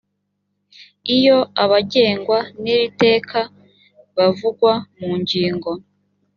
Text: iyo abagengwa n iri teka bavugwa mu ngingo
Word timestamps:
iyo 1.15 1.37
abagengwa 1.63 2.39
n 2.61 2.63
iri 2.73 2.87
teka 3.01 3.39
bavugwa 4.17 4.73
mu 4.99 5.11
ngingo 5.21 5.71